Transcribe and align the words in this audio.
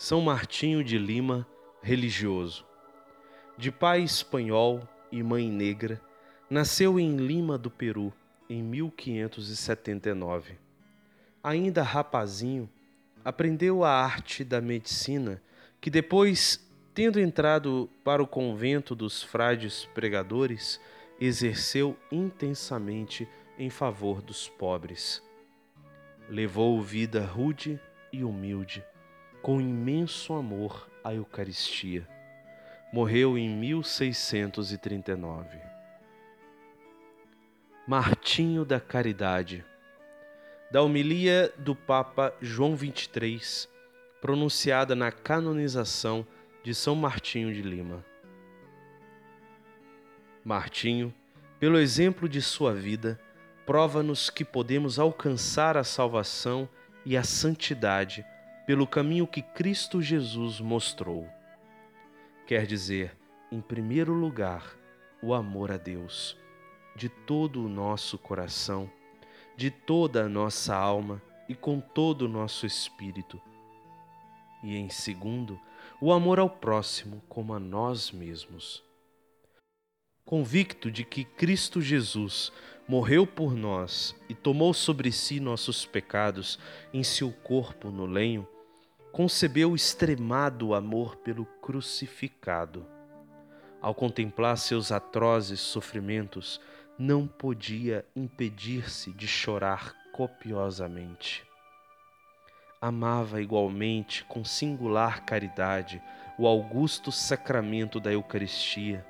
São 0.00 0.20
Martinho 0.20 0.84
de 0.84 0.96
Lima, 0.96 1.44
religioso. 1.82 2.64
De 3.56 3.72
pai 3.72 4.00
espanhol 4.00 4.88
e 5.10 5.24
mãe 5.24 5.50
negra, 5.50 6.00
nasceu 6.48 7.00
em 7.00 7.16
Lima 7.16 7.58
do 7.58 7.68
Peru 7.68 8.12
em 8.48 8.62
1579. 8.62 10.56
Ainda 11.42 11.82
rapazinho, 11.82 12.70
aprendeu 13.24 13.82
a 13.82 13.90
arte 13.90 14.44
da 14.44 14.60
medicina, 14.60 15.42
que 15.80 15.90
depois, 15.90 16.64
tendo 16.94 17.18
entrado 17.18 17.90
para 18.04 18.22
o 18.22 18.26
convento 18.26 18.94
dos 18.94 19.20
frades 19.20 19.84
pregadores, 19.94 20.80
exerceu 21.20 21.98
intensamente 22.12 23.26
em 23.58 23.68
favor 23.68 24.22
dos 24.22 24.48
pobres. 24.48 25.20
Levou 26.28 26.80
vida 26.80 27.26
rude 27.26 27.80
e 28.12 28.22
humilde 28.22 28.84
com 29.42 29.60
imenso 29.60 30.32
amor 30.34 30.88
à 31.02 31.12
Eucaristia. 31.14 32.06
Morreu 32.92 33.36
em 33.38 33.48
1639. 33.48 35.58
Martinho 37.86 38.64
da 38.64 38.80
Caridade. 38.80 39.64
Da 40.70 40.82
homilia 40.82 41.52
do 41.56 41.74
Papa 41.74 42.34
João 42.40 42.76
XXIII, 42.76 43.68
pronunciada 44.20 44.94
na 44.94 45.10
canonização 45.10 46.24
de 46.62 46.74
São 46.74 46.94
Martinho 46.94 47.54
de 47.54 47.62
Lima. 47.62 48.04
Martinho, 50.44 51.14
pelo 51.58 51.78
exemplo 51.78 52.28
de 52.28 52.42
sua 52.42 52.74
vida, 52.74 53.18
prova-nos 53.64 54.28
que 54.28 54.44
podemos 54.44 54.98
alcançar 54.98 55.74
a 55.76 55.84
salvação 55.84 56.68
e 57.04 57.16
a 57.16 57.22
santidade 57.22 58.26
pelo 58.68 58.86
caminho 58.86 59.26
que 59.26 59.40
Cristo 59.40 60.02
Jesus 60.02 60.60
mostrou. 60.60 61.26
Quer 62.46 62.66
dizer, 62.66 63.16
em 63.50 63.62
primeiro 63.62 64.12
lugar, 64.12 64.76
o 65.22 65.32
amor 65.32 65.72
a 65.72 65.78
Deus, 65.78 66.36
de 66.94 67.08
todo 67.08 67.64
o 67.64 67.68
nosso 67.68 68.18
coração, 68.18 68.90
de 69.56 69.70
toda 69.70 70.26
a 70.26 70.28
nossa 70.28 70.76
alma 70.76 71.22
e 71.48 71.54
com 71.54 71.80
todo 71.80 72.26
o 72.26 72.28
nosso 72.28 72.66
espírito. 72.66 73.40
E 74.62 74.76
em 74.76 74.90
segundo, 74.90 75.58
o 75.98 76.12
amor 76.12 76.38
ao 76.38 76.50
próximo 76.50 77.22
como 77.26 77.54
a 77.54 77.58
nós 77.58 78.10
mesmos. 78.10 78.84
Convicto 80.26 80.90
de 80.90 81.04
que 81.04 81.24
Cristo 81.24 81.80
Jesus 81.80 82.52
morreu 82.86 83.26
por 83.26 83.54
nós 83.54 84.14
e 84.28 84.34
tomou 84.34 84.74
sobre 84.74 85.10
si 85.10 85.40
nossos 85.40 85.86
pecados 85.86 86.58
em 86.92 87.02
seu 87.02 87.32
corpo 87.32 87.90
no 87.90 88.04
lenho, 88.04 88.46
concebeu 89.12 89.74
extremado 89.74 90.74
amor 90.74 91.16
pelo 91.16 91.44
crucificado. 91.44 92.86
Ao 93.80 93.94
contemplar 93.94 94.58
seus 94.58 94.92
atrozes 94.92 95.60
sofrimentos, 95.60 96.60
não 96.98 97.26
podia 97.26 98.04
impedir-se 98.14 99.12
de 99.12 99.26
chorar 99.26 99.94
copiosamente. 100.12 101.46
Amava 102.80 103.40
igualmente, 103.40 104.24
com 104.24 104.44
singular 104.44 105.24
caridade, 105.24 106.02
o 106.38 106.46
augusto 106.46 107.10
sacramento 107.10 107.98
da 107.98 108.12
Eucaristia. 108.12 109.04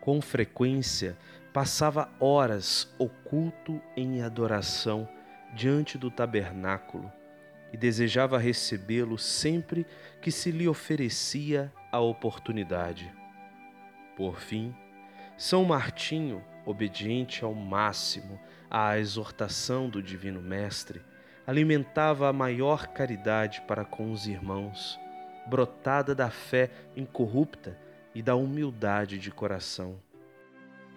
Com 0.00 0.20
frequência, 0.20 1.16
passava 1.52 2.10
horas 2.18 2.92
oculto 2.98 3.80
em 3.96 4.22
adoração 4.22 5.08
diante 5.54 5.96
do 5.96 6.10
tabernáculo 6.10 7.10
e 7.72 7.76
desejava 7.76 8.38
recebê-lo 8.38 9.18
sempre 9.18 9.86
que 10.20 10.30
se 10.30 10.50
lhe 10.50 10.68
oferecia 10.68 11.72
a 11.92 12.00
oportunidade. 12.00 13.12
Por 14.16 14.40
fim, 14.40 14.74
São 15.36 15.64
Martinho, 15.64 16.42
obediente 16.66 17.44
ao 17.44 17.54
máximo 17.54 18.38
à 18.70 18.98
exortação 18.98 19.88
do 19.88 20.02
Divino 20.02 20.40
Mestre, 20.40 21.00
alimentava 21.46 22.28
a 22.28 22.32
maior 22.32 22.88
caridade 22.88 23.60
para 23.62 23.84
com 23.84 24.12
os 24.12 24.26
irmãos, 24.26 24.98
brotada 25.46 26.14
da 26.14 26.30
fé 26.30 26.70
incorrupta 26.96 27.76
e 28.14 28.22
da 28.22 28.36
humildade 28.36 29.18
de 29.18 29.30
coração. 29.30 29.98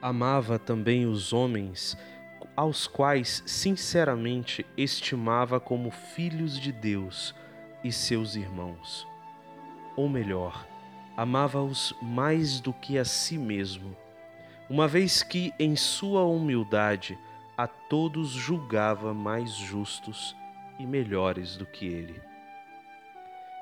Amava 0.01 0.59
também 0.59 1.05
os 1.05 1.31
homens 1.31 1.97
aos 2.55 2.87
quais 2.87 3.43
sinceramente 3.45 4.65
estimava 4.77 5.59
como 5.59 5.91
filhos 5.91 6.59
de 6.59 6.71
Deus 6.71 7.35
e 7.83 7.91
seus 7.91 8.35
irmãos. 8.35 9.07
Ou 9.95 10.09
melhor, 10.09 10.67
amava-os 11.15 11.93
mais 12.01 12.59
do 12.59 12.73
que 12.73 12.97
a 12.97 13.05
si 13.05 13.37
mesmo, 13.37 13.95
uma 14.69 14.87
vez 14.87 15.21
que, 15.21 15.53
em 15.59 15.75
sua 15.75 16.23
humildade, 16.23 17.17
a 17.57 17.67
todos 17.67 18.29
julgava 18.29 19.13
mais 19.13 19.53
justos 19.53 20.35
e 20.79 20.85
melhores 20.85 21.55
do 21.55 21.65
que 21.65 21.85
ele. 21.85 22.19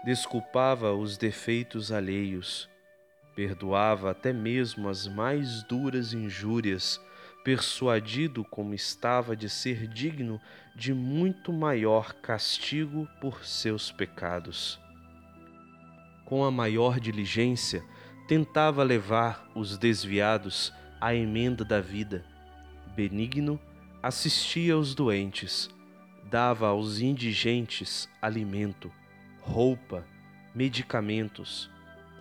Desculpava 0.03 0.93
os 0.93 1.17
defeitos 1.17 1.91
alheios, 1.91 2.69
perdoava 3.35 4.11
até 4.11 4.31
mesmo 4.31 4.87
as 4.89 5.07
mais 5.07 5.63
duras 5.63 6.13
injúrias 6.13 6.99
persuadido 7.43 8.43
como 8.43 8.73
estava 8.73 9.35
de 9.35 9.49
ser 9.49 9.87
digno 9.87 10.39
de 10.75 10.93
muito 10.93 11.51
maior 11.51 12.13
castigo 12.13 13.07
por 13.19 13.45
seus 13.45 13.91
pecados. 13.91 14.79
Com 16.25 16.43
a 16.43 16.51
maior 16.51 16.99
diligência, 16.99 17.83
tentava 18.27 18.83
levar 18.83 19.49
os 19.55 19.77
desviados 19.77 20.71
à 20.99 21.13
emenda 21.13 21.65
da 21.65 21.81
vida. 21.81 22.23
Benigno, 22.95 23.59
assistia 24.01 24.75
aos 24.75 24.95
doentes, 24.95 25.69
dava 26.29 26.67
aos 26.67 26.99
indigentes 26.99 28.07
alimento, 28.21 28.91
roupa, 29.41 30.05
medicamentos, 30.55 31.69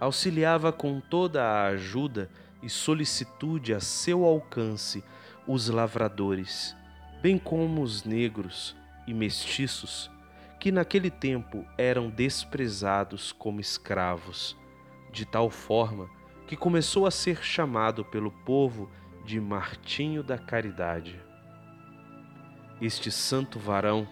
auxiliava 0.00 0.72
com 0.72 1.00
toda 1.00 1.44
a 1.44 1.66
ajuda 1.66 2.30
e 2.62 2.68
solicitude 2.68 3.72
a 3.72 3.80
seu 3.80 4.24
alcance 4.24 5.02
os 5.46 5.68
lavradores, 5.68 6.76
bem 7.20 7.38
como 7.38 7.82
os 7.82 8.04
negros 8.04 8.76
e 9.06 9.14
mestiços, 9.14 10.10
que 10.58 10.70
naquele 10.70 11.10
tempo 11.10 11.64
eram 11.78 12.10
desprezados 12.10 13.32
como 13.32 13.60
escravos, 13.60 14.56
de 15.10 15.24
tal 15.24 15.50
forma 15.50 16.08
que 16.46 16.56
começou 16.56 17.06
a 17.06 17.10
ser 17.10 17.42
chamado 17.42 18.04
pelo 18.04 18.30
povo 18.30 18.90
de 19.24 19.40
Martinho 19.40 20.22
da 20.22 20.36
Caridade. 20.36 21.20
Este 22.80 23.10
santo 23.10 23.58
varão, 23.58 24.08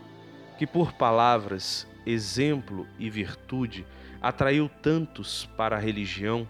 que 0.59 0.67
por 0.67 0.93
palavras, 0.93 1.87
exemplo 2.07 2.87
e 2.99 3.11
virtude 3.11 3.87
atraiu 4.21 4.69
tantos 4.69 5.47
para 5.57 5.77
a 5.77 5.81
religião, 5.81 6.47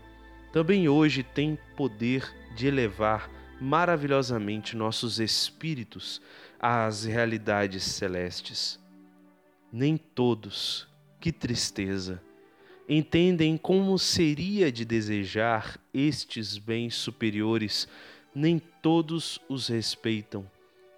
também 0.53 0.89
hoje 0.89 1.23
tem 1.23 1.59
poder 1.77 2.33
de 2.55 2.67
elevar 2.67 3.31
maravilhosamente 3.61 4.77
nossos 4.77 5.19
espíritos 5.19 6.21
às 6.59 7.05
realidades 7.05 7.83
celestes. 7.85 8.79
Nem 9.73 9.97
todos, 9.97 10.89
que 11.21 11.31
tristeza, 11.31 12.23
entendem 12.89 13.57
como 13.57 13.99
seria 13.99 14.73
de 14.73 14.85
desejar 14.85 15.79
estes 15.93 16.57
bens 16.57 16.95
superiores, 16.95 17.87
nem 18.35 18.59
todos 18.59 19.39
os 19.49 19.69
respeitam. 19.69 20.51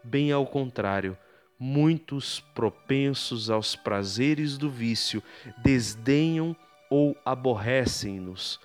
Bem 0.05 0.31
ao 0.31 0.47
contrário, 0.47 1.19
muitos 1.59 2.41
propensos 2.55 3.51
aos 3.51 3.75
prazeres 3.75 4.57
do 4.57 4.71
vício 4.71 5.23
desdenham 5.63 6.57
ou 6.89 7.17
aborrecem-nos 7.25 8.61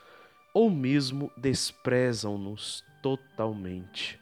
ou 0.55 0.69
mesmo 0.69 1.29
desprezam-nos 1.35 2.81
totalmente. 3.01 4.17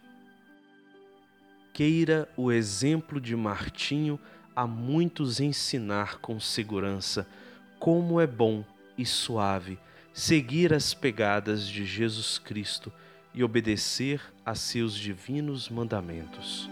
Queira 1.71 2.27
o 2.35 2.51
exemplo 2.51 3.21
de 3.21 3.35
Martinho 3.35 4.19
a 4.55 4.65
muitos 4.65 5.39
ensinar 5.39 6.17
com 6.17 6.39
segurança 6.39 7.27
como 7.77 8.19
é 8.19 8.25
bom 8.25 8.65
e 8.97 9.05
suave 9.05 9.77
seguir 10.11 10.73
as 10.73 10.91
pegadas 10.93 11.67
de 11.67 11.85
Jesus 11.85 12.39
Cristo 12.39 12.91
e 13.31 13.43
obedecer 13.43 14.19
a 14.43 14.55
seus 14.55 14.95
divinos 14.95 15.69
mandamentos. 15.69 16.67